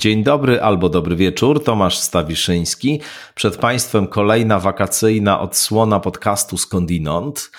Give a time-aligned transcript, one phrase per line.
[0.00, 3.00] Dzień dobry albo dobry wieczór, Tomasz Stawiszyński.
[3.34, 7.50] Przed Państwem kolejna wakacyjna odsłona podcastu Skądinąd.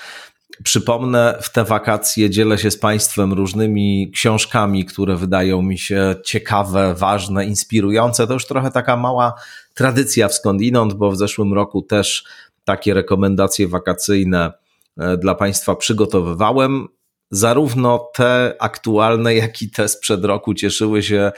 [0.64, 6.96] Przypomnę, w te wakacje dzielę się z Państwem różnymi książkami, które wydają mi się ciekawe,
[6.96, 8.28] ważne, inspirujące.
[8.28, 9.34] To już trochę taka mała
[9.74, 12.24] tradycja w Skądinąd, bo w zeszłym roku też
[12.64, 14.52] takie rekomendacje wakacyjne
[14.98, 16.88] e, dla Państwa przygotowywałem.
[17.32, 21.32] Zarówno te aktualne, jak i te sprzed roku cieszyły się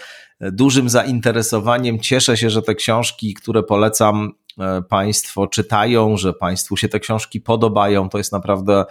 [0.51, 1.99] dużym zainteresowaniem.
[1.99, 7.41] Cieszę się, że te książki, które polecam, e, Państwo czytają, że Państwu się te książki
[7.41, 8.09] podobają.
[8.09, 8.85] To jest naprawdę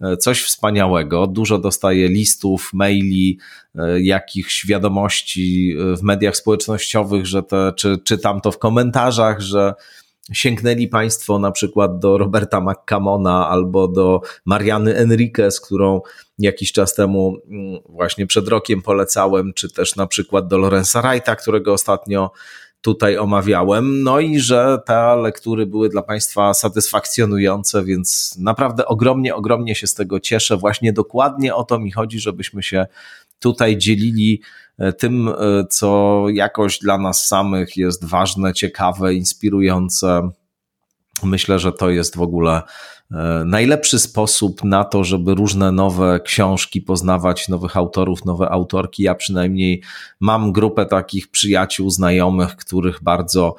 [0.00, 1.26] e, coś wspaniałego.
[1.26, 3.38] Dużo dostaję listów, maili,
[3.74, 9.74] e, jakichś wiadomości w mediach społecznościowych, że te, czy czytam to w komentarzach, że
[10.32, 16.00] sięgnęli Państwo na przykład do Roberta McCamona albo do Mariany Enriquez, którą
[16.38, 21.36] jakiś czas temu, mm, właśnie przed rokiem polecałem, czy też na przykład do Lorenza Wrighta,
[21.36, 22.30] którego ostatnio
[22.80, 24.02] tutaj omawiałem.
[24.02, 29.94] No i że te lektury były dla Państwa satysfakcjonujące, więc naprawdę ogromnie, ogromnie się z
[29.94, 30.56] tego cieszę.
[30.56, 32.86] Właśnie dokładnie o to mi chodzi, żebyśmy się
[33.38, 34.40] tutaj dzielili
[34.98, 35.34] tym, e,
[35.70, 40.30] co jakoś dla nas samych jest ważne, ciekawe, inspirujące.
[41.22, 42.62] Myślę, że to jest w ogóle
[43.12, 49.02] e, najlepszy sposób na to, żeby różne nowe książki poznawać, nowych autorów, nowe autorki.
[49.02, 49.82] Ja przynajmniej
[50.20, 53.54] mam grupę takich przyjaciół, znajomych, których bardzo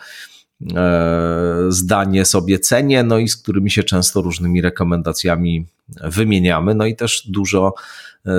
[1.67, 5.65] zdanie sobie cenię, no i z którymi się często różnymi rekomendacjami
[6.03, 6.75] wymieniamy.
[6.75, 7.73] No i też dużo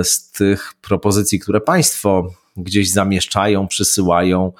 [0.03, 4.51] z tych propozycji, które Państwo gdzieś zamieszczają, przysyłają,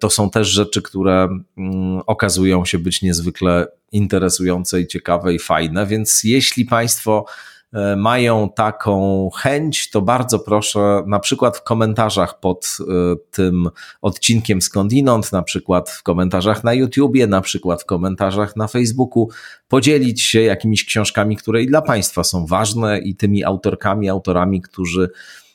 [0.00, 5.86] to są też rzeczy, które mm, okazują się być niezwykle interesujące i ciekawe i fajne.
[5.86, 7.24] Więc jeśli Państwo
[7.72, 12.84] e, mają taką chęć, to bardzo proszę, na przykład w komentarzach pod e,
[13.30, 13.68] tym
[14.02, 19.28] odcinkiem skądinąd, na przykład w komentarzach na YouTubie, na przykład w komentarzach na Facebooku,
[19.68, 25.02] podzielić się jakimiś książkami, które i dla Państwa są ważne i tymi autorkami, autorami, którzy
[25.04, 25.47] e,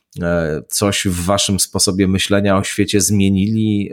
[0.68, 3.92] coś w Waszym sposobie myślenia o świecie zmienili,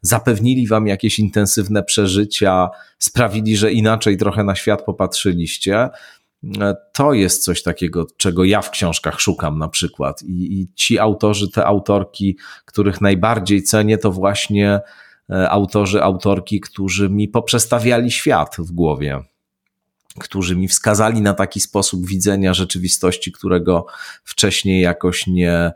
[0.00, 2.68] zapewnili Wam jakieś intensywne przeżycia,
[2.98, 5.88] sprawili, że inaczej trochę na świat popatrzyliście.
[6.60, 10.22] E, to jest coś takiego, czego ja w książkach szukam na przykład.
[10.22, 14.80] I, I, ci autorzy, te autorki, których najbardziej cenię, to właśnie
[15.30, 19.20] e, autorzy, autorki, którzy mi poprzestawiali świat w głowie,
[20.20, 23.86] którzy mi wskazali na taki sposób widzenia rzeczywistości, którego
[24.24, 25.74] wcześniej jakoś nie e,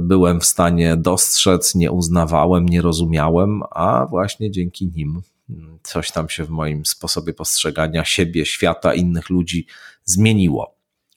[0.00, 5.22] byłem w stanie dostrzec, nie uznawałem, nie rozumiałem, a właśnie dzięki nim
[5.82, 9.66] coś tam się w moim sposobie postrzegania siebie, świata, innych ludzi
[10.04, 10.74] zmieniło.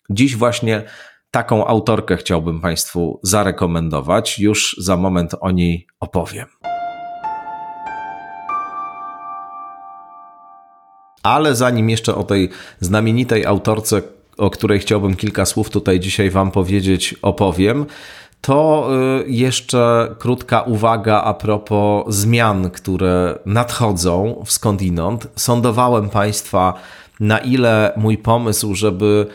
[0.10, 0.84] Dziś właśnie
[1.32, 4.40] taką autorkę chciałbym Państwu zarekomendować.
[4.40, 6.73] Już za moment o niej opowiem.
[11.24, 14.02] Ale zanim jeszcze o tej znamienitej autorce,
[14.38, 17.86] o której chciałbym kilka słów tutaj dzisiaj Wam powiedzieć, opowiem,
[18.42, 18.90] to
[19.26, 25.28] y, jeszcze krótka uwaga a propos zmian, które nadchodzą w skądinąd.
[25.36, 26.74] Sądowałem Państwa,
[27.20, 29.28] na ile mój pomysł, żeby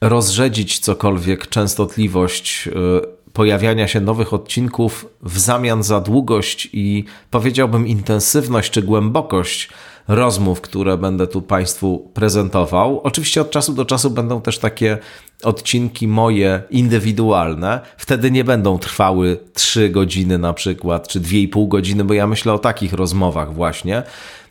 [0.00, 8.70] rozrzedzić cokolwiek częstotliwość y, pojawiania się nowych odcinków w zamian za długość i powiedziałbym intensywność
[8.70, 9.68] czy głębokość
[10.08, 13.00] rozmów, które będę tu Państwu prezentował.
[13.00, 14.98] Oczywiście od czasu do czasu będą też takie
[15.42, 17.80] odcinki moje indywidualne.
[17.96, 22.58] Wtedy nie będą trwały 3 godziny na przykład, czy 2,5 godziny, bo ja myślę o
[22.58, 24.02] takich rozmowach właśnie.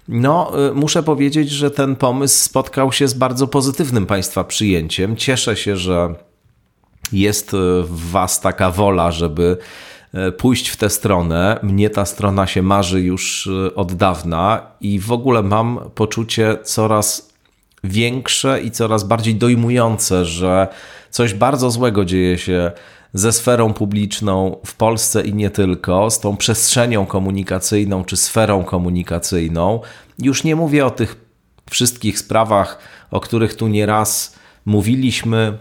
[0.07, 5.15] No, y, muszę powiedzieć, że ten pomysł spotkał się z bardzo pozytywnym Państwa przyjęciem.
[5.15, 6.15] Cieszę się, że
[7.11, 9.57] jest y, w Was taka wola, żeby
[10.37, 11.59] pójść w tę stronę.
[11.63, 17.29] Mnie ta strona się marzy już e, od dawna i w ogóle mam poczucie coraz
[17.83, 20.67] większe i coraz bardziej dojmujące, że
[21.09, 22.71] coś bardzo złego dzieje się
[23.13, 29.81] ze sferą publiczną w Polsce i nie tylko, z tą przestrzenią komunikacyjną czy sferą komunikacyjną.
[30.19, 31.15] Już nie mówię o tych
[31.69, 32.79] wszystkich sprawach,
[33.11, 34.35] o których tu nieraz
[34.65, 35.57] mówiliśmy,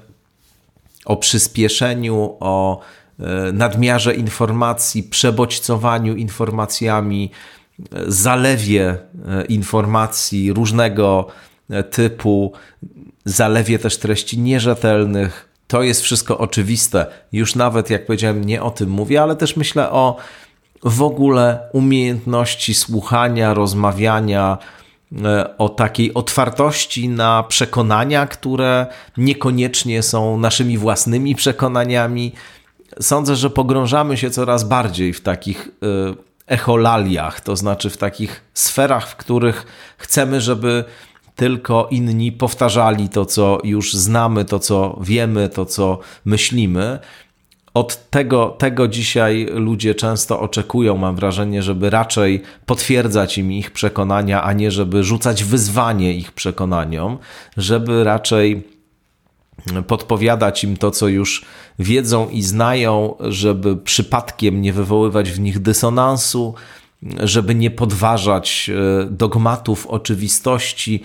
[1.05, 3.04] o przyspieszeniu, o E,
[3.53, 7.31] nadmiarze informacji, przebodźcowaniu informacjami,
[7.81, 8.89] e, zalewie
[9.29, 11.27] e, informacji różnego
[11.91, 12.53] typu,
[13.25, 15.49] zalewie też treści nierzetelnych.
[15.67, 17.07] To jest wszystko oczywiste.
[17.33, 20.17] Już nawet, jak powiedziałem, nie o tym mówię, ale też myślę o
[20.83, 24.59] w ogóle umiejętności słuchania, rozmawiania,
[25.59, 32.33] o takiej otwartości na przekonania, które niekoniecznie są naszymi własnymi przekonaniami,
[33.01, 35.69] sądzę, że pogrążamy się coraz bardziej w takich
[36.47, 39.67] echolaliach, to znaczy w takich sferach, w których
[39.99, 40.85] chcemy, żeby
[41.37, 46.99] tylko inni powtarzali to, co już znamy, to, co wiemy, to, co myślimy.
[47.75, 54.43] Od tego, tego dzisiaj ludzie często oczekują, mam wrażenie, żeby raczej potwierdzać im ich przekonania,
[54.43, 57.19] a nie żeby rzucać wyzwanie ich przekonaniom,
[57.57, 58.74] żeby raczej
[59.87, 61.45] podpowiadać im to, co już
[61.79, 66.55] wiedzą i znają, żeby przypadkiem nie wywoływać w nich dysonansu,
[67.21, 71.03] żeby nie podważać e, dogmatów, oczywistości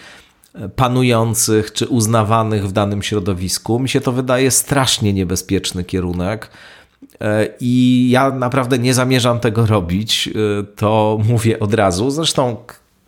[0.53, 3.79] e, panujących czy uznawanych w danym środowisku.
[3.79, 6.49] Mi się to wydaje strasznie niebezpieczny kierunek.
[7.21, 10.29] E, I ja naprawdę nie zamierzam tego robić,
[10.75, 12.11] to mówię od razu.
[12.11, 12.57] Zresztą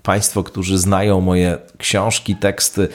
[0.03, 2.87] Państwo, którzy znają moje książki, teksty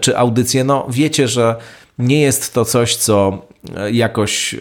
[0.00, 1.56] czy audycje, no wiecie, że
[1.98, 3.46] nie jest to coś, co
[3.92, 4.56] jakoś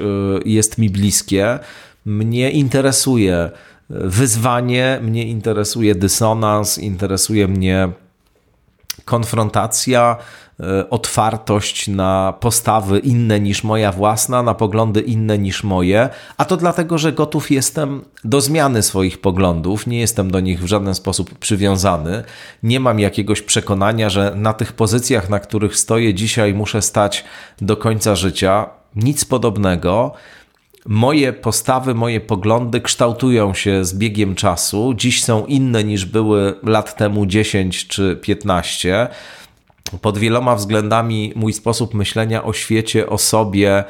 [0.46, 1.60] jest mi bliskie.
[2.06, 3.52] Mnie interesuje
[3.90, 7.90] wyzwanie, mnie interesuje dysonans, interesuje mnie
[9.08, 10.18] konfrontacja,
[10.60, 16.58] e, otwartość na postawy inne niż moja własna, na poglądy inne niż moje, a to
[16.58, 21.40] dlatego, że gotów jestem do zmiany swoich poglądów, nie jestem do nich w żaden sposób
[21.40, 22.24] przywiązany,
[22.64, 27.24] nie mam jakiegoś przekonania, że na tych pozycjach, na których stoję dzisiaj, muszę stać
[27.62, 28.70] do końca życia.
[28.96, 30.14] Nic podobnego
[30.88, 34.94] moje postawy, moje poglądy kształtują się z biegiem czasu.
[34.94, 39.08] Dziś są inne niż były lat temu 10 czy 15.
[40.02, 43.84] Pod wieloma względami mój sposób myślenia o świecie, o sobie,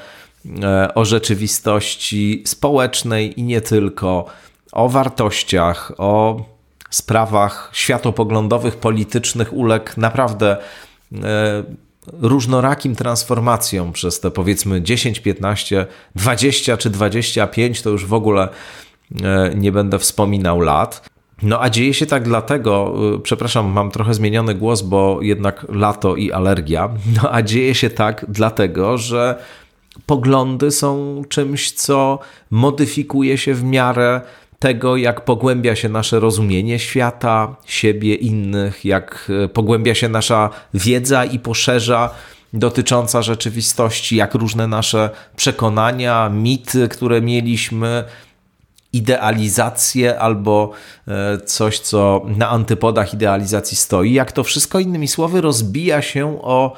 [0.64, 4.26] e, o rzeczywistości społecznej i nie tylko,
[4.72, 6.46] o wartościach, o
[6.90, 10.58] sprawach światopoglądowych, politycznych uległ naprawdę
[11.14, 11.64] e,
[12.14, 18.50] różnorakim transformacjom przez te powiedzmy 10, 15, 20 czy 25, to już w ogóle
[19.24, 21.10] e, nie będę wspominał lat.
[21.44, 26.16] No a dzieje się tak dlatego, e, przepraszam, mam trochę zmieniony głos, bo jednak lato
[26.16, 26.90] i alergia.
[27.22, 29.40] No a dzieje się tak dlatego, że
[30.06, 32.20] poglądy są czymś, co
[32.52, 34.22] modyfikuje się w miarę
[34.60, 41.26] tego, jak pogłębia się nasze rozumienie świata, siebie, innych, jak e, pogłębia się nasza wiedza
[41.26, 42.10] i poszerza
[42.54, 48.04] dotycząca rzeczywistości, jak różne nasze przekonania, mity, które mieliśmy,
[48.94, 50.72] idealizacje albo
[51.08, 56.74] e, coś, co na antypodach idealizacji stoi, jak to wszystko, innymi słowy, rozbija się o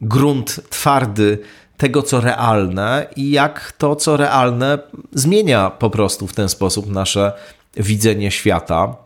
[0.00, 1.38] grunt twardy
[1.76, 4.78] tego, co realne i jak to, co realne,
[5.12, 7.32] zmienia po prostu w ten sposób nasze
[7.76, 8.96] widzenie świata.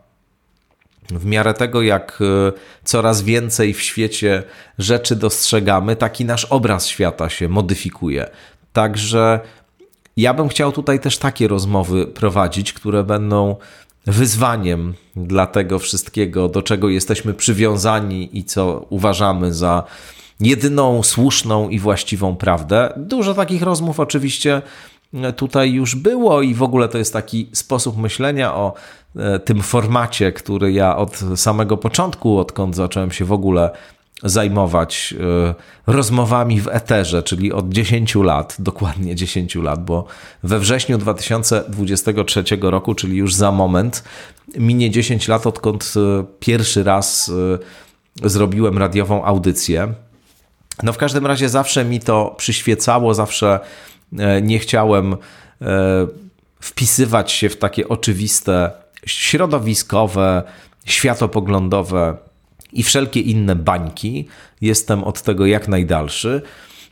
[1.11, 2.53] W miarę tego, jak e,
[2.85, 4.43] coraz więcej w świecie
[4.79, 8.31] rzeczy dostrzegamy, taki nasz obraz świata się modyfikuje.
[8.73, 9.41] Także
[10.17, 13.57] ja bym chciał tutaj też takie rozmowy prowadzić, które będą
[14.07, 19.85] wyzwaniem dla tego wszystkiego, do czego jesteśmy przywiązani i co uważamy za
[20.41, 22.93] jedyną słuszną i właściwą prawdę.
[22.97, 24.63] Dużo takich rozmów oczywiście
[25.15, 28.75] e, tutaj już było i w ogóle to jest taki sposób myślenia o
[29.17, 33.71] e, tym formacie, który ja od samego początku, odkąd zacząłem się w ogóle
[34.23, 35.55] zajmować e,
[35.87, 40.05] rozmowami w eterze, czyli od 10 lat, dokładnie 10 lat, bo
[40.43, 44.05] we wrześniu 2023 roku, czyli już za moment,
[44.57, 45.95] minie 10 lat, odkąd
[46.41, 47.33] pierwszy raz
[48.25, 49.95] zrobiłem radiową audycję.
[50.83, 53.61] No w każdym razie zawsze mi to przyświecało, zawsze
[54.19, 55.17] e, nie chciałem e,
[56.61, 58.71] wpisywać się w takie oczywiste
[59.07, 60.43] środowiskowe,
[60.85, 62.17] światopoglądowe
[62.73, 64.29] i wszelkie inne bańki.
[64.61, 66.43] Jestem od tego jak najdalszy.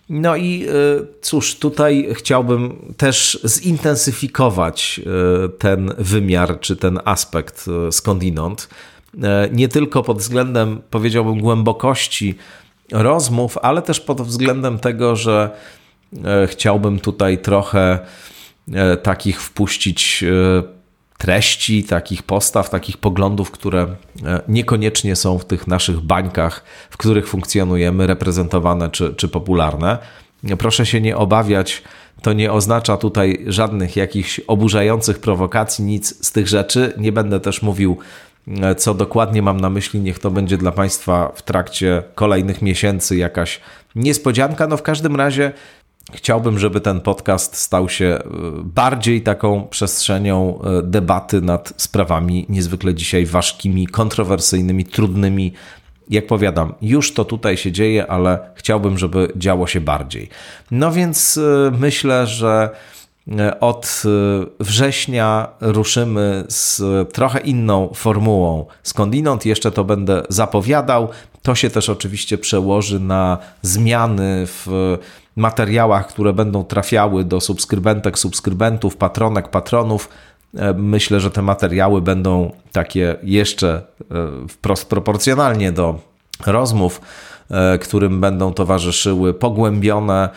[0.08, 0.72] No i e,
[1.20, 5.00] cóż, tutaj chciałbym też zintensyfikować
[5.58, 8.68] ten wymiar czy ten aspekt skądinąd.
[9.52, 12.34] Nie tylko pod względem, powiedziałbym, głębokości
[12.92, 15.50] rozmów, ale też pod względem tego, że
[16.24, 17.98] e, chciałbym tutaj trochę
[18.72, 20.62] e, takich wpuścić e,
[21.18, 23.86] treści, takich postaw, takich poglądów, które
[24.48, 29.98] niekoniecznie są w tych naszych bańkach, w których funkcjonujemy, reprezentowane czy, czy popularne.
[30.58, 31.82] Proszę się nie obawiać,
[32.22, 36.92] to nie oznacza tutaj żadnych jakichś oburzających prowokacji, nic z tych rzeczy.
[36.98, 37.98] Nie będę też mówił
[38.76, 43.60] co dokładnie mam na myśli, niech to będzie dla Państwa w trakcie kolejnych miesięcy jakaś
[43.94, 44.66] niespodzianka.
[44.66, 45.52] No w każdym razie
[46.12, 48.20] chciałbym, żeby ten podcast stał się e,
[48.64, 55.52] bardziej taką przestrzenią e, debaty nad sprawami niezwykle dzisiaj ważkimi, kontrowersyjnymi, trudnymi
[56.10, 60.28] jak powiadam, już to tutaj się dzieje, ale chciałbym, żeby działo się bardziej.
[60.70, 61.40] No więc
[61.78, 62.70] myślę, że
[63.60, 64.02] od
[64.60, 68.66] września ruszymy z trochę inną formułą.
[68.82, 71.08] Skądinąd jeszcze to będę zapowiadał.
[71.42, 74.66] To się też oczywiście przełoży na zmiany w
[75.36, 80.08] materiałach, które będą trafiały do subskrybentek, subskrybentów, patronek, patronów.
[80.54, 85.98] E, myślę, że te materiały będą takie jeszcze e, wprost proporcjonalnie do
[86.46, 87.00] rozmów,
[87.80, 90.28] którym będą towarzyszyły pogłębione,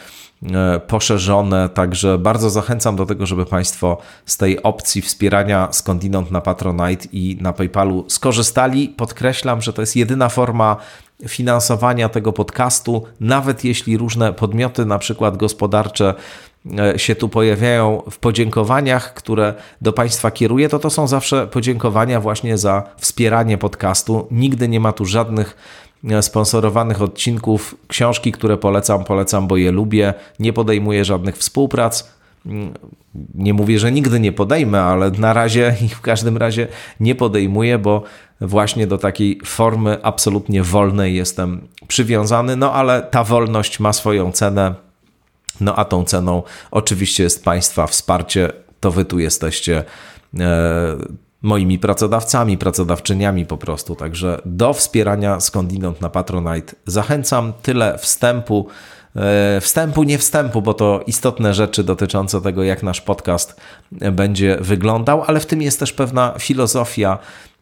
[0.87, 1.69] poszerzone.
[1.69, 7.37] Także bardzo zachęcam do tego, żeby Państwo z tej opcji wspierania skądinąd na Patronite i
[7.41, 8.89] na PayPalu skorzystali.
[8.89, 10.77] Podkreślam, że to jest jedyna forma
[11.27, 16.13] finansowania tego podcastu, nawet jeśli różne podmioty, na przykład gospodarcze,
[16.79, 22.21] e, się tu pojawiają w podziękowaniach, które do Państwa kieruję, to to są zawsze podziękowania
[22.21, 24.27] właśnie za wspieranie podcastu.
[24.31, 25.88] Nigdy nie ma tu żadnych e,
[26.21, 27.75] sponsorowanych odcinków.
[27.87, 30.13] Książki, które polecam, polecam, bo je lubię.
[30.39, 32.09] Nie podejmuję żadnych współprac.
[32.45, 32.73] Mm,
[33.35, 36.67] nie mówię, że nigdy nie podejmę, ale na razie i w każdym razie
[36.99, 38.03] nie podejmuję, bo
[38.41, 42.55] właśnie do takiej formy absolutnie wolnej jestem przywiązany.
[42.55, 44.75] No ale ta wolność ma swoją cenę.
[45.61, 48.51] No a tą ceną oczywiście jest Państwa wsparcie.
[48.79, 49.83] To Wy tu jesteście.
[51.41, 53.95] Moimi pracodawcami, pracodawczyniami po prostu.
[53.95, 57.53] Także do wspierania skądinąd na Patronite zachęcam.
[57.61, 58.67] Tyle wstępu.
[59.15, 65.23] E, wstępu, nie wstępu, bo to istotne rzeczy dotyczące tego, jak nasz podcast będzie wyglądał,
[65.27, 67.17] ale w tym jest też pewna filozofia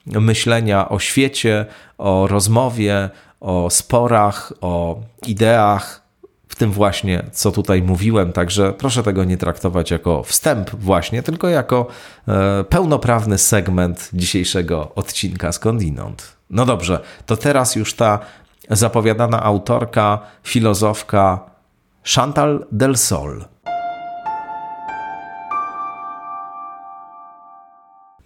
[0.06, 1.66] myślenia o świecie,
[1.98, 6.07] o rozmowie, o sporach, o ideach,
[6.58, 8.34] tym właśnie, co tutaj mówiłem.
[8.34, 11.88] Także proszę tego nie traktować jako wstęp, właśnie, tylko jako
[12.28, 16.38] e, pełnoprawny segment dzisiejszego odcinka Skądinąd.
[16.50, 18.20] No dobrze, to teraz już ta
[18.70, 21.40] zapowiadana autorka, filozofka
[22.16, 23.46] Chantal del Sol.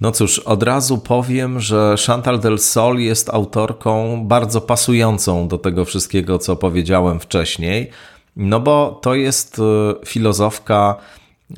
[0.02, 5.86] No cóż, od razu powiem, że Chantal del Sol jest autorką bardzo pasującą do tego
[5.86, 7.92] wszystkiego, co powiedziałem wcześniej,
[8.36, 10.96] no bo to jest e, filozofka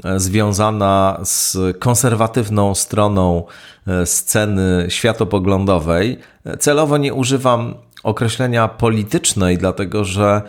[0.03, 3.43] e, związana z konserwatywną stroną
[3.87, 6.17] e, sceny światopoglądowej.
[6.59, 10.41] Celowo nie używam określenia politycznej, dlatego że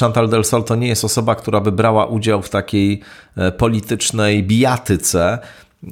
[0.00, 3.00] Chantal del Sol to nie jest osoba, która by brała udział w takiej
[3.58, 5.38] politycznej bijatyce.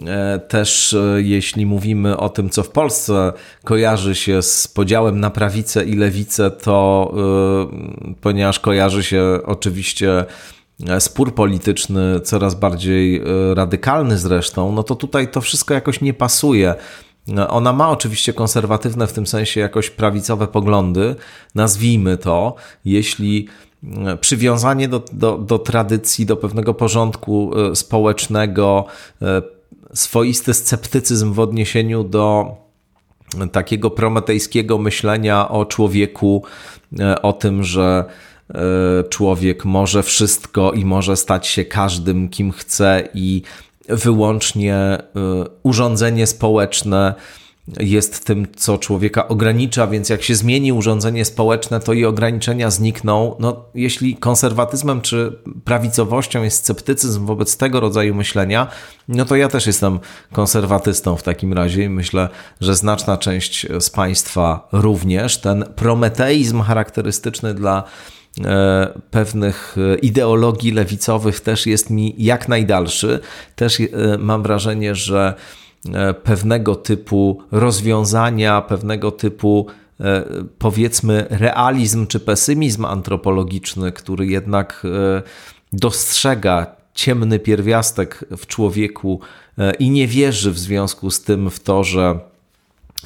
[0.06, 3.32] E, też e, jeśli mówimy o tym, co w Polsce
[3.64, 7.12] kojarzy się z podziałem na prawicę i lewicę, to
[7.72, 10.24] e, ponieważ kojarzy się oczywiście
[10.98, 13.22] spór polityczny, coraz bardziej
[13.54, 16.74] radykalny zresztą, no to tutaj to wszystko jakoś nie pasuje.
[17.48, 21.14] Ona ma oczywiście konserwatywne, w tym sensie jakoś prawicowe poglądy,
[21.54, 23.48] nazwijmy to, jeśli
[24.20, 28.86] przywiązanie do, do, do tradycji, do pewnego porządku społecznego,
[29.94, 32.56] swoisty sceptycyzm w odniesieniu do
[33.52, 36.44] takiego prometejskiego myślenia o człowieku,
[37.00, 38.04] e, o tym, że
[38.54, 38.58] e,
[39.08, 43.42] człowiek może wszystko i może stać się każdym, kim chce, i
[43.88, 45.00] wyłącznie e,
[45.62, 47.14] urządzenie społeczne
[47.80, 53.36] jest tym, co człowieka ogranicza, więc jak się zmieni urządzenie społeczne, to i ograniczenia znikną.
[53.38, 58.66] No, jeśli konserwatyzmem czy prawicowością jest sceptycyzm wobec tego rodzaju myślenia,
[59.08, 59.98] no to ja też jestem
[60.32, 62.28] konserwatystą w takim razie i myślę,
[62.60, 65.40] że znaczna część z Państwa również.
[65.40, 67.84] Ten prometeizm charakterystyczny dla
[68.44, 73.20] e, pewnych ideologii lewicowych też jest mi jak najdalszy.
[73.56, 73.86] Też e,
[74.18, 75.65] mam wrażenie, że E,
[76.22, 79.66] pewnego typu rozwiązania, pewnego typu
[80.00, 80.24] e,
[80.58, 85.22] powiedzmy realizm czy pesymizm antropologiczny, który jednak e,
[85.72, 89.20] dostrzega ciemny pierwiastek w człowieku
[89.78, 92.20] i nie wierzy w związku z tym w to, że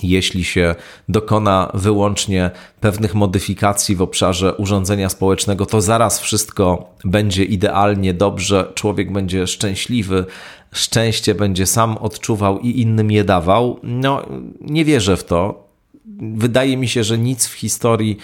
[0.02, 0.74] jeśli się
[1.08, 9.12] dokona wyłącznie pewnych modyfikacji w obszarze urządzenia społecznego, to zaraz wszystko będzie idealnie dobrze, człowiek
[9.12, 10.24] będzie szczęśliwy,
[10.72, 13.80] szczęście będzie sam odczuwał i innym je dawał.
[13.82, 14.26] No,
[14.60, 15.69] nie wierzę w to.
[16.20, 18.16] Wydaje mi się, że nic w historii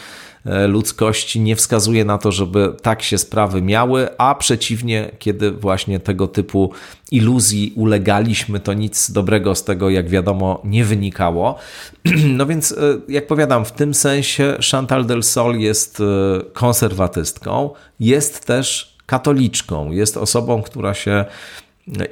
[0.46, 6.00] e, ludzkości nie wskazuje na to, żeby tak się sprawy miały, a przeciwnie, kiedy właśnie
[6.00, 6.72] tego typu
[7.10, 11.58] iluzji ulegaliśmy, to nic dobrego z tego, jak wiadomo, nie wynikało.
[12.36, 12.76] No więc, e,
[13.08, 16.04] jak powiadam, w tym sensie Chantal del Sol jest e,
[16.52, 21.24] konserwatystką, jest też katoliczką, jest osobą, która się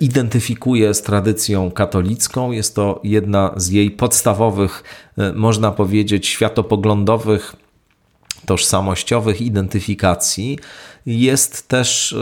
[0.00, 2.52] identyfikuje z tradycją katolicką.
[2.52, 4.82] Jest to jedna z jej podstawowych,
[5.18, 7.56] e, można powiedzieć, światopoglądowych
[8.46, 10.58] tożsamościowych identyfikacji
[11.06, 12.16] jest też,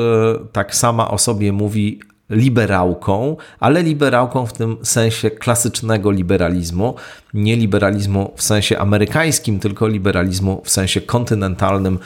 [0.53, 2.01] tak sama o sobie mówi,
[2.33, 6.95] liberałką, ale liberałką w tym sensie klasycznego liberalizmu,
[7.35, 11.99] nie liberalizmu w sensie amerykańskim, tylko liberalizmu w sensie kontynentalnym.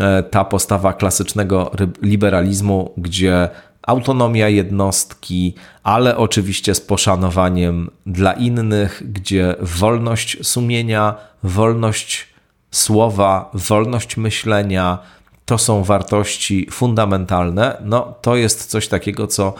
[0.00, 1.70] E, ta postawa klasycznego
[2.02, 3.48] liberalizmu, gdzie
[3.86, 12.26] autonomia jednostki, ale oczywiście z poszanowaniem dla innych, gdzie wolność sumienia, wolność
[12.70, 14.98] słowa, wolność myślenia,
[15.44, 19.54] to są wartości fundamentalne, no to jest coś takiego, co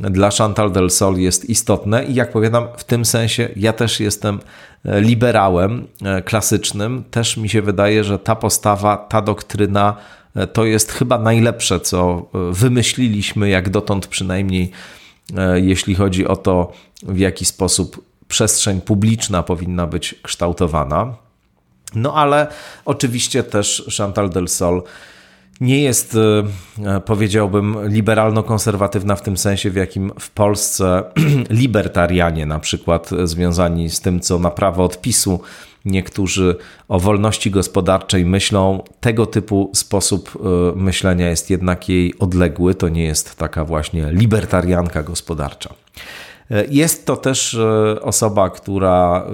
[0.00, 4.40] dla Chantal del Sol jest istotne i jak powiadam, w tym sensie ja też jestem
[4.84, 7.04] e, liberałem e, klasycznym.
[7.10, 9.96] Też mi się wydaje, że ta postawa, ta doktryna
[10.52, 14.70] to jest chyba najlepsze, co wymyśliliśmy, jak dotąd przynajmniej,
[15.54, 16.72] jeśli chodzi o to,
[17.02, 21.14] w jaki sposób przestrzeń publiczna powinna być kształtowana.
[21.94, 22.46] No ale
[22.84, 24.82] oczywiście też Chantal del Sol
[25.60, 26.16] nie jest,
[26.84, 31.02] e, powiedziałbym, liberalno-konserwatywna w tym sensie, w jakim w Polsce
[31.62, 35.40] libertarianie, na przykład związani z tym, co na prawo odpisu
[35.84, 36.56] niektórzy
[36.88, 38.82] o wolności gospodarczej myślą.
[39.00, 42.74] Tego typu sposób e, myślenia jest jednak jej odległy.
[42.74, 45.74] To nie jest taka właśnie libertarianka gospodarcza.
[46.50, 49.26] E, jest to też e, osoba, która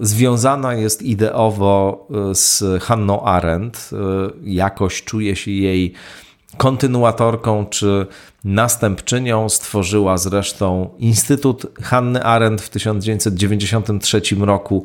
[0.00, 3.90] związana jest ideowo z Hanną Arendt.
[4.44, 5.92] Jakoś czuje się jej
[6.56, 8.06] kontynuatorką czy
[8.44, 9.48] następczynią.
[9.48, 14.84] Stworzyła zresztą Instytut Hanny Arendt w 1993 roku.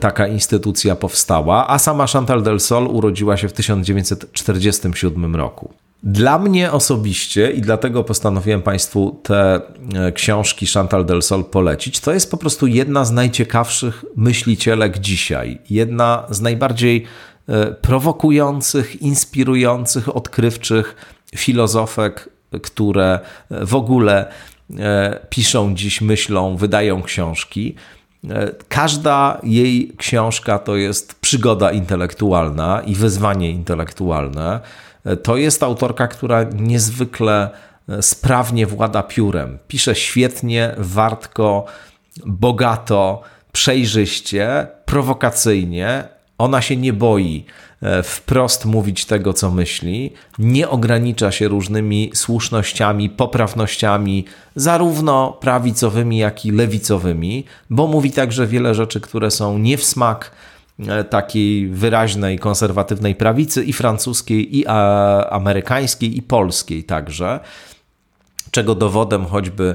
[0.00, 5.74] Taka instytucja powstała, a sama Chantal del Sol urodziła się w 1947 roku.
[6.02, 9.60] Dla mnie osobiście, i dlatego postanowiłem Państwu te
[9.94, 15.58] e, książki Chantal del Sol polecić, to jest po prostu jedna z najciekawszych myślicielek dzisiaj.
[15.70, 17.04] Jedna z najbardziej
[17.48, 20.96] e, prowokujących, inspirujących, odkrywczych
[21.36, 22.28] filozofek,
[22.62, 24.32] które w ogóle
[24.78, 27.74] e, piszą dziś, myślą, wydają książki.
[28.68, 34.60] Każda jej książka to jest przygoda intelektualna i wyzwanie intelektualne.
[35.22, 37.50] To jest autorka, która niezwykle
[37.88, 39.58] e, sprawnie włada piórem.
[39.68, 41.64] Pisze świetnie, wartko,
[42.26, 46.04] bogato, przejrzyście, prowokacyjnie.
[46.40, 47.44] Ona się nie boi
[47.82, 54.24] e, wprost mówić tego, co myśli, nie ogranicza się różnymi słusznościami, poprawnościami,
[54.56, 60.30] zarówno prawicowymi, jak i lewicowymi, bo mówi także wiele rzeczy, które są nie w smak
[60.88, 64.66] E, takiej wyraźnej konserwatywnej prawicy i francuskiej, i
[65.30, 67.40] amerykańskiej, i polskiej także,
[68.50, 69.74] czego dowodem choćby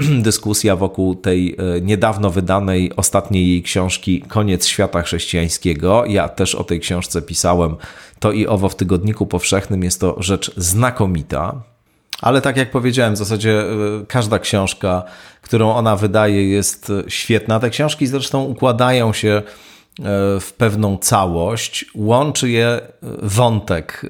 [0.22, 6.04] dyskusja wokół tej e, niedawno wydanej ostatniej jej książki Koniec świata chrześcijańskiego.
[6.06, 7.76] Ja też o tej książce pisałem
[8.18, 9.84] to i owo w Tygodniku Powszechnym.
[9.84, 11.62] Jest to rzecz znakomita.
[12.20, 13.66] Ale tak jak powiedziałem, w zasadzie e,
[14.08, 15.02] każda książka,
[15.42, 17.60] którą ona wydaje, jest świetna.
[17.60, 19.42] Te książki zresztą układają się
[20.00, 22.80] E, w pewną całość, łączy je e,
[23.22, 24.08] wątek e,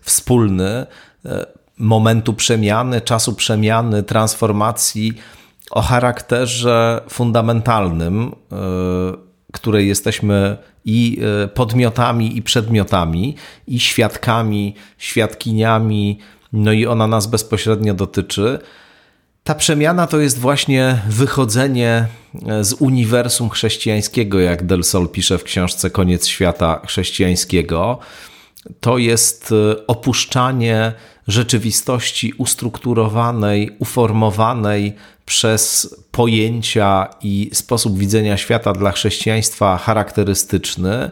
[0.00, 0.86] wspólny
[1.78, 5.12] momentu przemiany, czasu przemiany, transformacji
[5.70, 8.34] o charakterze fundamentalnym,
[9.52, 11.20] której jesteśmy i
[11.54, 16.18] podmiotami, i przedmiotami, i świadkami, świadkiniami,
[16.52, 18.58] no i ona nas bezpośrednio dotyczy.
[19.44, 22.06] Ta przemiana to jest właśnie wychodzenie
[22.46, 27.98] e, z uniwersum chrześcijańskiego, jak Del Sol pisze w książce Koniec świata chrześcijańskiego.
[28.80, 29.54] To jest
[29.86, 30.92] opuszczanie
[31.28, 34.92] rzeczywistości ustrukturowanej, uformowanej
[35.26, 41.10] przez pojęcia i sposób widzenia świata dla chrześcijaństwa charakterystyczny.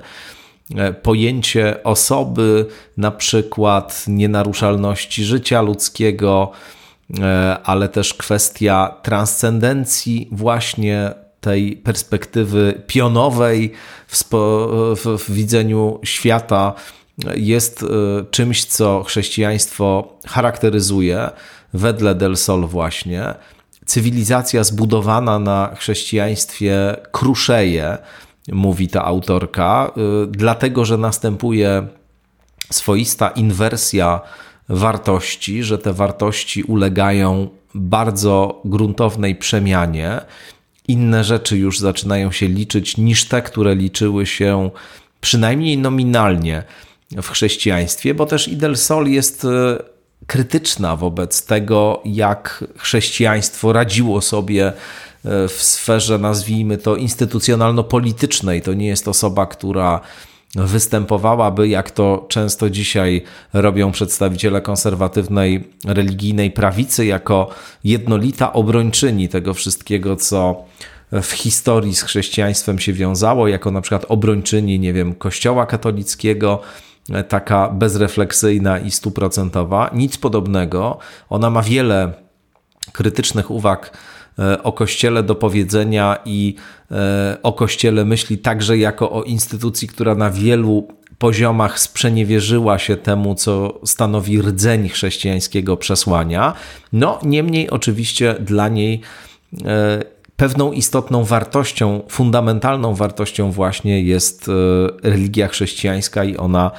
[0.77, 6.53] E, pojęcie osoby, na przykład nienaruszalności życia ludzkiego,
[7.19, 13.73] E, ale też kwestia transcendencji właśnie tej perspektywy pionowej
[14.07, 14.25] w,
[14.97, 16.75] w, w widzeniu świata
[17.37, 17.87] jest e,
[18.31, 21.31] czymś, co chrześcijaństwo charakteryzuje
[21.75, 23.35] wedle Del Sol właśnie.
[23.87, 27.99] Cywilizacja zbudowana na chrześcijaństwie kruszeje,
[28.53, 31.87] mówi ta autorka, e, dlatego że następuje
[32.71, 34.21] swoista inwersja
[34.69, 40.21] wartości, że te wartości ulegają bardzo gruntownej przemianie.
[40.89, 44.71] Inne rzeczy już zaczynają się liczyć niż te, które liczyły się
[45.21, 46.63] przynajmniej nominalnie
[47.17, 49.49] w chrześcijaństwie, bo też Idel Sol jest e,
[50.27, 54.73] krytyczna wobec tego, jak chrześcijaństwo radziło sobie e,
[55.49, 58.63] w sferze, nazwijmy to, instytucjonalno-politycznej.
[58.63, 60.01] To nie jest osoba, która
[60.55, 67.51] występowałaby, jak to często dzisiaj robią przedstawiciele konserwatywnej religijnej prawicy, jako
[67.85, 70.65] jednolita obrończyni tego wszystkiego, co
[71.13, 76.61] w historii z chrześcijaństwem się wiązało, jako na przykład obrończyni, nie wiem, Kościoła katolickiego,
[77.29, 79.91] taka bezrefleksyjna i stuprocentowa.
[79.95, 80.99] Nic podobnego.
[81.31, 82.13] Ona ma wiele
[82.93, 83.99] krytycznych uwag
[84.39, 86.55] e, o Kościele do powiedzenia i
[86.91, 93.35] e, o Kościele myśli także jako o instytucji, która na wielu poziomach sprzeniewierzyła się temu,
[93.35, 96.53] co stanowi rdzeń chrześcijańskiego przesłania.
[96.93, 99.01] No, niemniej oczywiście dla niej
[99.65, 100.03] e,
[100.37, 104.51] pewną istotną wartością, fundamentalną wartością właśnie jest
[105.03, 106.71] religia chrześcijańska i ona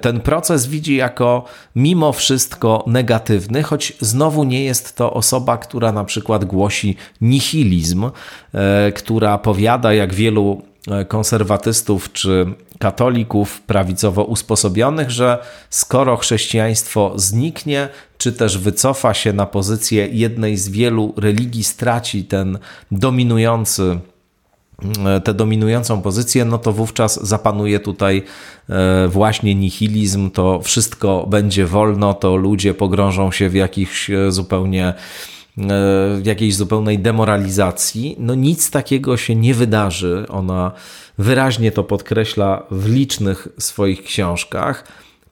[0.00, 1.44] ten proces widzi jako
[1.76, 8.10] mimo wszystko negatywny, choć znowu nie jest to osoba, która na przykład głosi nihilizm,
[8.54, 12.46] e, która powiada, jak wielu e, konserwatystów czy
[12.78, 15.38] katolików prawicowo usposobionych, że
[15.70, 22.58] skoro chrześcijaństwo zniknie, czy też wycofa się na pozycję jednej z wielu religii, straci ten
[22.90, 23.98] dominujący
[25.24, 28.22] tę dominującą pozycję, no to wówczas zapanuje tutaj
[28.68, 34.94] e, właśnie nihilizm, to wszystko będzie wolno, to ludzie pogrążą się w jakichś e, zupełnie
[36.16, 38.16] w jakiejś zupełnej demoralizacji.
[38.18, 40.26] No nic takiego się nie wydarzy.
[40.28, 40.72] Ona
[41.18, 44.84] wyraźnie to podkreśla w licznych swoich książkach.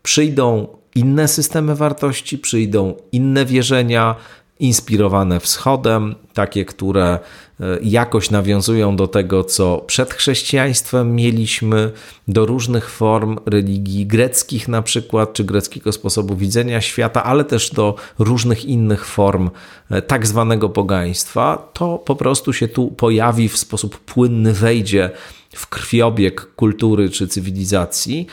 [0.02, 4.14] Przyjdą inne systemy wartości, przyjdą inne wierzenia,
[4.62, 7.18] inspirowane wschodem, takie, które
[7.60, 11.90] e, jakoś nawiązują do tego, co przed chrześcijaństwem mieliśmy,
[12.28, 17.94] do różnych form religii greckich na przykład, czy greckiego sposobu widzenia świata, ale też do
[18.18, 19.50] różnych innych form
[19.90, 25.10] e, tak zwanego pogaństwa, to po prostu się tu pojawi w sposób płynny, wejdzie
[25.54, 28.26] w krwiobieg kultury czy cywilizacji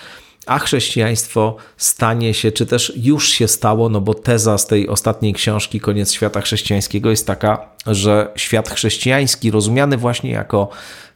[0.50, 5.34] a chrześcijaństwo stanie się, czy też już się stało, no bo teza z tej ostatniej
[5.34, 10.70] książki, Koniec świata chrześcijańskiego, jest taka, że świat chrześcijański, rozumiany właśnie jako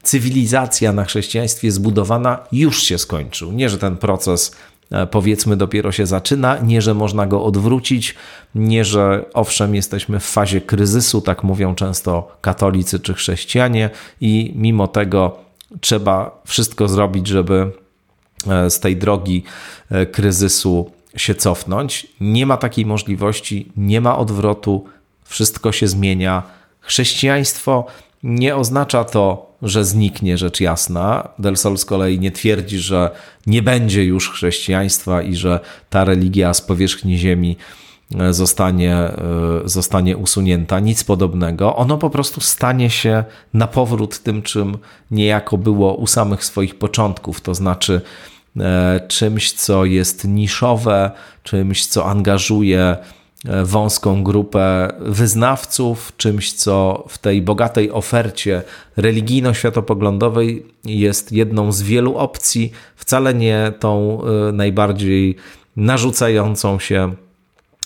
[0.03, 3.51] cywilizacja na chrześcijaństwie zbudowana, już się skończył.
[3.51, 4.55] Nie, że ten proces
[4.91, 8.15] e, powiedzmy dopiero się zaczyna, nie, że można go odwrócić,
[8.55, 13.89] nie, że owszem, jesteśmy w fazie kryzysu, tak mówią często katolicy czy chrześcijanie,
[14.21, 15.37] i mimo tego
[15.81, 17.82] trzeba wszystko zrobić, żeby
[18.69, 19.43] z tej drogi
[19.91, 22.07] e, kryzysu się cofnąć.
[22.21, 24.85] Nie ma takiej możliwości, nie ma odwrotu,
[25.23, 26.43] wszystko się zmienia.
[26.79, 27.85] Chrześcijaństwo
[28.23, 31.27] nie oznacza to, że zniknie rzecz jasna.
[31.39, 33.11] Del Sol z kolei nie twierdzi, że
[33.47, 37.57] nie będzie już chrześcijaństwa i że ta religia z powierzchni ziemi
[38.19, 39.11] e, zostanie,
[39.65, 40.79] zostanie usunięta.
[40.79, 41.75] Nic podobnego.
[41.75, 44.77] Ono po prostu stanie się na powrót tym, czym
[45.11, 48.32] niejako było u samych swoich początków, to znaczy E,
[49.07, 51.11] czymś, co jest niszowe,
[51.43, 52.97] czymś, co angażuje
[53.45, 58.61] e, wąską grupę wyznawców, czymś, co w tej bogatej ofercie
[58.97, 65.35] religijno-światopoglądowej jest jedną z wielu opcji, wcale nie tą e, najbardziej
[65.75, 67.13] narzucającą się,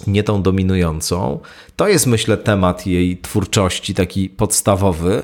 [0.08, 1.40] nie tą dominującą.
[1.76, 5.24] To jest, myślę, temat jej twórczości, taki podstawowy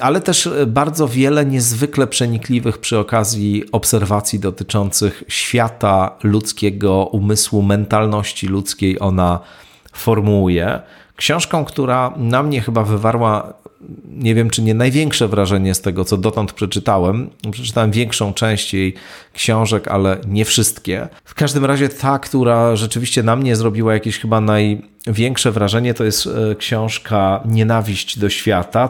[0.00, 8.46] ale też e, bardzo wiele niezwykle przenikliwych przy okazji obserwacji dotyczących świata ludzkiego, umysłu, mentalności
[8.46, 9.40] ludzkiej ona
[9.92, 10.80] formułuje.
[11.16, 13.54] Książką, która na mnie chyba wywarła
[14.08, 17.30] nie wiem czy nie największe wrażenie z tego, co dotąd przeczytałem.
[17.50, 18.94] Przeczytałem większą część jej
[19.32, 21.08] książek, ale nie wszystkie.
[21.24, 26.26] W każdym razie ta, która rzeczywiście na mnie zrobiła jakieś chyba największe wrażenie, to jest
[26.26, 28.88] e, książka Nienawiść do świata,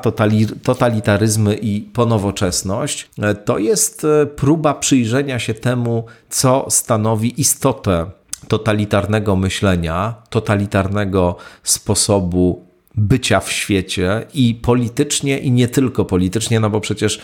[0.62, 3.10] totalitaryzmy i ponowoczesność.
[3.18, 8.06] E, to jest e, próba przyjrzenia się temu, co stanowi istotę
[8.48, 16.80] totalitarnego myślenia, totalitarnego sposobu bycia w świecie i politycznie, i nie tylko politycznie, no bo
[16.80, 17.20] przecież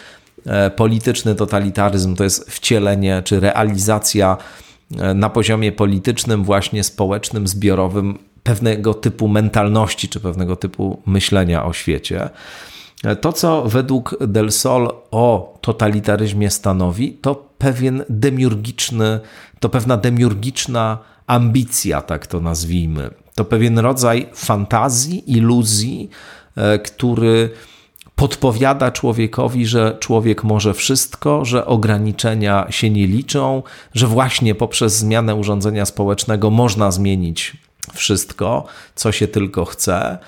[0.46, 4.36] e, polityczny totalitaryzm to jest wcielenie czy realizacja
[4.98, 11.72] e, na poziomie politycznym, właśnie społecznym, zbiorowym pewnego typu mentalności czy pewnego typu myślenia o
[11.72, 12.30] świecie.
[13.04, 19.20] E, to, co według Del Sol o totalitaryzmie stanowi, to pewien demiurgiczny,
[19.60, 23.10] to pewna demiurgiczna ambicja, tak to nazwijmy.
[23.40, 26.10] To pewien rodzaj fantazji, iluzji,
[26.56, 27.50] e, który
[28.16, 33.62] podpowiada człowiekowi, że człowiek może wszystko, że ograniczenia się nie liczą,
[33.94, 37.56] że właśnie poprzez zmianę urządzenia społecznego można zmienić
[37.94, 40.18] wszystko, co się tylko chce.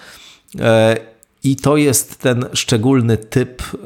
[0.61, 0.97] E,
[1.45, 3.77] I to jest ten szczególny typ e,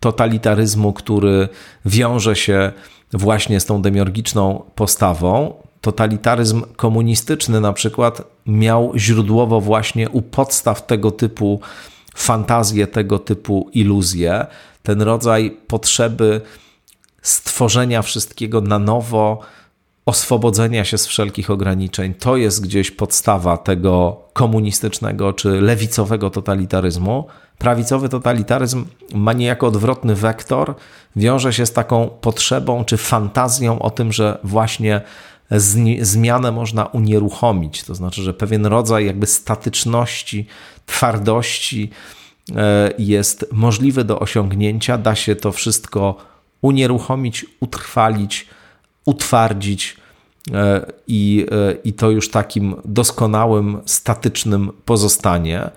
[0.00, 1.48] totalitaryzmu, który
[1.84, 2.72] wiąże się
[3.12, 5.65] właśnie z tą demiurgiczną postawą.
[5.80, 11.60] Totalitaryzm komunistyczny na przykład miał źródłowo właśnie u podstaw tego typu
[12.14, 14.46] fantazje, tego typu iluzje,
[14.82, 16.40] ten rodzaj potrzeby
[17.22, 19.40] stworzenia wszystkiego na nowo,
[20.06, 22.14] oswobodzenia się z wszelkich ograniczeń.
[22.14, 27.26] To jest gdzieś podstawa tego komunistycznego czy lewicowego totalitaryzmu.
[27.58, 28.84] Prawicowy totalitaryzm
[29.14, 30.74] ma niejako odwrotny wektor,
[31.16, 35.00] wiąże się z taką potrzebą czy fantazją o tym, że właśnie
[36.00, 37.84] zmianę można unieruchomić.
[37.84, 40.46] To znaczy, że pewien rodzaj jakby statyczności,
[40.86, 41.90] twardości
[42.56, 44.98] e, jest możliwy do osiągnięcia.
[44.98, 46.16] Da się to wszystko
[46.62, 48.46] unieruchomić, utrwalić,
[49.04, 49.96] utwardzić
[50.52, 55.70] e, i, e, i to już takim doskonałym, statycznym pozostanie.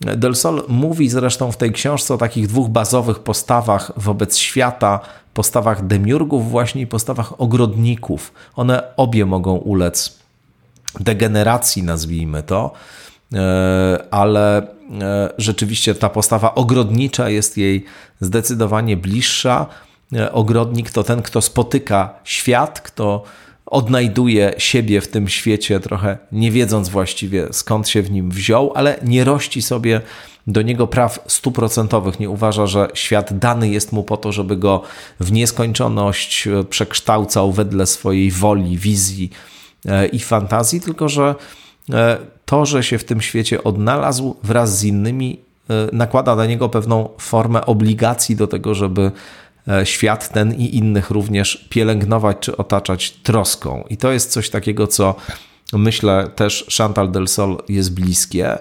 [0.00, 5.00] Del Sol mówi zresztą w tej książce o takich dwóch bazowych postawach wobec świata,
[5.40, 8.32] postawach demiurgów właśnie i postawach ogrodników.
[8.56, 10.18] One obie mogą ulec
[11.00, 12.72] degeneracji, nazwijmy to,
[13.34, 14.66] e, ale
[15.38, 17.84] rzeczywiście ta postawa ogrodnicza jest jej
[18.20, 19.66] zdecydowanie bliższa.
[20.16, 23.22] E, ogrodnik to ten, kto spotyka świat, kto
[23.66, 28.98] odnajduje siebie w tym świecie, trochę nie wiedząc właściwie skąd się w nim wziął, ale
[29.04, 30.00] nie rości sobie
[30.46, 32.20] do niego praw stuprocentowych.
[32.20, 34.82] Nie uważa, że świat dany jest mu po to, żeby go
[35.20, 39.30] w nieskończoność e, przekształcał wedle swojej woli, wizji
[39.86, 41.34] e, i fantazji, tylko że
[42.44, 45.40] to, że się w tym świecie odnalazł wraz z innymi,
[45.92, 49.12] nakłada na niego pewną formę obligacji do tego, żeby
[49.68, 53.84] E, świat ten i innych również pielęgnować czy otaczać troską.
[53.90, 55.14] I to jest coś takiego, co
[55.72, 58.58] myślę też Chantal del Sol jest bliskie.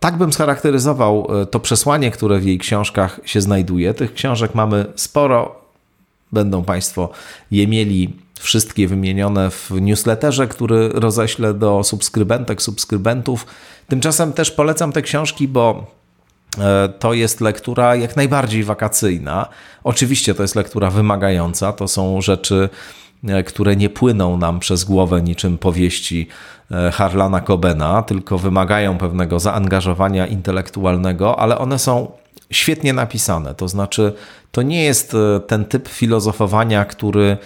[0.00, 3.94] Tak bym scharakteryzował e, to przesłanie, które w jej książkach się znajduje.
[3.94, 5.60] Tych książek mamy sporo.
[6.32, 7.10] Będą Państwo
[7.50, 13.46] je mieli wszystkie wymienione w newsletterze, który roześlę do subskrybentek, subskrybentów.
[13.88, 15.86] Tymczasem też polecam te książki, bo
[16.58, 19.46] E, to jest lektura jak najbardziej wakacyjna.
[19.84, 22.68] Oczywiście to jest lektura wymagająca, to są rzeczy,
[23.46, 26.28] które nie płyną nam przez głowę niczym powieści
[26.70, 32.12] e, Harlana Cobena, tylko wymagają pewnego zaangażowania intelektualnego, ale one są
[32.50, 33.54] świetnie napisane.
[33.54, 34.12] To znaczy,
[34.52, 37.36] to nie jest ten typ filozofowania, który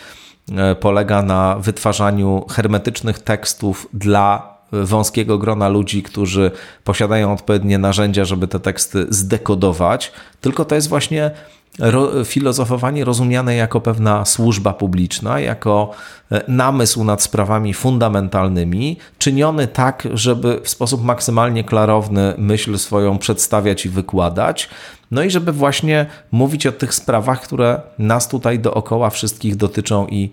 [0.81, 6.51] polega na wytwarzaniu hermetycznych tekstów dla wąskiego grona ludzi, którzy
[6.85, 11.31] posiadają odpowiednie narzędzia, żeby te teksty zdekodować, tylko to jest właśnie
[11.79, 15.91] ro, filozofowanie rozumiane jako pewna służba publiczna, jako
[16.33, 23.87] e, namysł nad sprawami fundamentalnymi, czyniony tak, żeby w sposób maksymalnie klarowny myśl swoją przedstawiać
[23.87, 24.69] i wykładać,
[25.11, 30.31] no i żeby właśnie mówić o tych sprawach, które nas tutaj dookoła wszystkich dotyczą i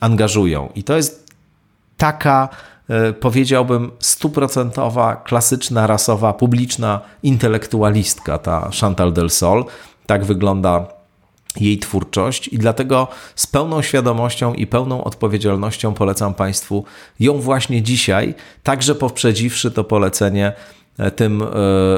[0.00, 0.68] angażują.
[0.74, 1.26] I to jest
[1.96, 2.48] taka
[3.20, 9.64] powiedziałbym, stuprocentowa, klasyczna, rasowa, publiczna intelektualistka, ta Chantal del Sol.
[10.06, 10.86] Tak wygląda
[11.60, 16.84] jej twórczość i dlatego z pełną świadomością i pełną odpowiedzialnością polecam Państwu
[17.20, 20.52] ją właśnie dzisiaj, także poprzedziwszy to polecenie
[20.98, 21.46] e, tym e,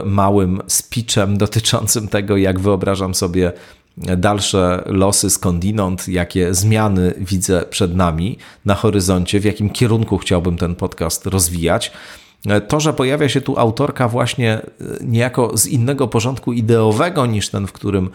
[0.05, 3.53] małym speechem dotyczącym tego, jak wyobrażam sobie
[3.96, 10.74] dalsze losy skądinąd, jakie zmiany widzę przed nami na horyzoncie, w jakim kierunku chciałbym ten
[10.74, 11.92] podcast rozwijać.
[12.68, 14.64] To, że pojawia się tu autorka właśnie e,
[15.00, 18.11] niejako z innego porządku ideowego niż ten, w którym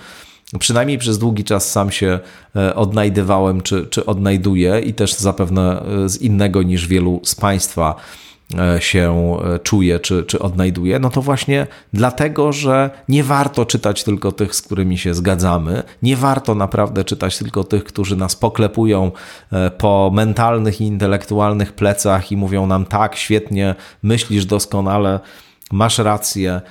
[0.60, 2.20] przynajmniej przez długi czas sam się
[2.56, 7.96] e, odnajdywałem czy, czy odnajduję i też zapewne e, z innego niż wielu z Państwa
[8.80, 14.32] się e, czuje czy, czy odnajduje, no to właśnie dlatego, że nie warto czytać tylko
[14.32, 19.12] tych, z którymi się zgadzamy, nie warto naprawdę czytać tylko tych, którzy nas poklepują
[19.52, 25.20] e, po mentalnych i intelektualnych plecach i mówią nam tak, świetnie, myślisz doskonale,
[25.72, 26.62] masz rację,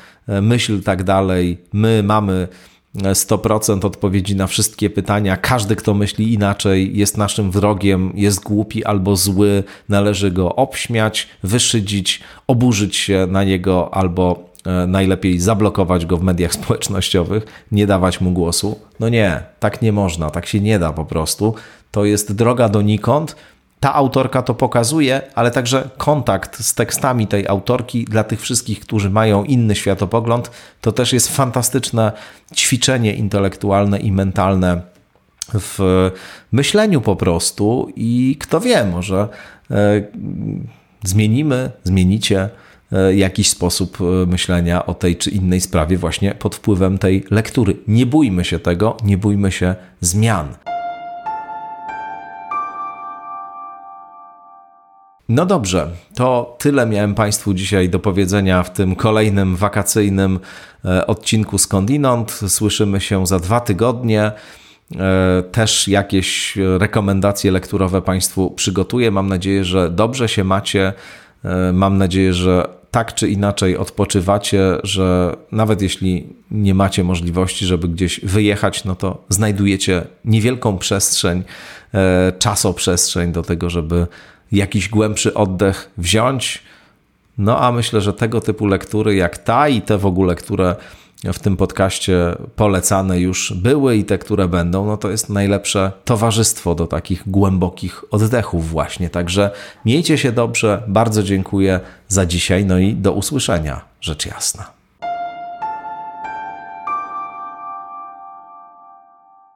[0.43, 2.49] myśl tak dalej, my mamy
[2.95, 5.37] 100% odpowiedzi na wszystkie pytania.
[5.37, 12.21] Każdy, kto myśli inaczej, jest naszym wrogiem, jest głupi albo zły, należy go obśmiać, wyszydzić,
[12.47, 18.31] oburzyć się na niego albo e, najlepiej zablokować go w mediach społecznościowych, nie dawać mu
[18.31, 18.79] głosu.
[19.01, 21.55] No nie, tak nie można, tak się nie da po prostu.
[21.91, 23.37] To jest droga donikąd
[23.81, 29.11] ta autorka to pokazuje, ale także kontakt z tekstami tej autorki dla tych wszystkich, którzy
[29.11, 32.13] mają inny światopogląd, to też jest fantastyczne
[32.55, 34.83] ćwiczenie intelektualne i mentalne
[35.55, 36.11] w
[36.53, 39.29] myśleniu po prostu i kto wie, może
[39.71, 40.03] e,
[41.05, 42.49] zmienimy, zmienicie
[42.93, 47.77] e, jakiś sposób e, myślenia o tej czy innej sprawie właśnie pod wpływem tej lektury.
[47.89, 50.55] Nie bójmy się tego, nie bójmy się zmian.
[55.31, 60.39] No dobrze, to tyle miałem Państwu dzisiaj do powiedzenia w tym kolejnym wakacyjnym
[60.85, 62.41] e, odcinku Skądinąd.
[62.49, 64.23] Słyszymy się za dwa tygodnie.
[64.99, 69.11] E, też jakieś rekomendacje lekturowe Państwu przygotuję.
[69.11, 70.93] Mam nadzieję, że dobrze się macie.
[71.45, 77.89] E, mam nadzieję, że tak czy inaczej odpoczywacie, że nawet jeśli nie macie możliwości, żeby
[77.89, 81.43] gdzieś wyjechać, no to znajdujecie niewielką przestrzeń,
[82.39, 84.07] czasoprzestrzeń do tego, żeby
[84.53, 86.63] jakiś głębszy oddech wziąć.
[87.39, 90.77] No a myślę, że tego typu lektury jak ta i te w ogóle, które
[91.25, 96.75] w tym podcaście polecane już były i te, które będą, no to jest najlepsze towarzystwo
[96.75, 99.11] do takich głębokich oddechów właśnie.
[99.11, 99.51] Także
[99.85, 104.80] miejcie się dobrze, bardzo dziękuję za dzisiaj, no i do usłyszenia, rzecz jasna.